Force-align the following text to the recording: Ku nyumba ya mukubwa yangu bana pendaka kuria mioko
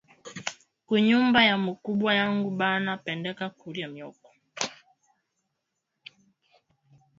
Ku 0.85 0.93
nyumba 1.07 1.39
ya 1.49 1.55
mukubwa 1.65 2.11
yangu 2.19 2.49
bana 2.61 2.91
pendaka 3.05 3.45
kuria 3.57 3.87
mioko 3.93 4.29